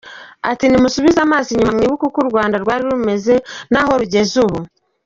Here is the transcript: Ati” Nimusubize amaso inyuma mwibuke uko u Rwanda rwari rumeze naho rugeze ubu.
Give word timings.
Ati” 0.49 0.65
Nimusubize 0.67 1.19
amaso 1.21 1.47
inyuma 1.51 1.73
mwibuke 1.75 2.03
uko 2.07 2.17
u 2.23 2.29
Rwanda 2.31 2.55
rwari 2.63 2.83
rumeze 2.91 3.33
naho 3.71 3.91
rugeze 3.99 4.35
ubu. 4.45 4.59